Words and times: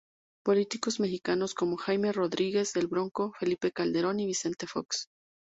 Políticos 0.43 0.99
mexicanos 0.99 1.53
como 1.53 1.77
Jaime 1.77 2.11
Rodríguez 2.11 2.75
"El 2.75 2.87
Bronco", 2.87 3.33
Felipe 3.39 3.71
Calderón 3.71 4.19
y 4.19 4.25
Vicente 4.25 4.65
Fox. 4.65 5.05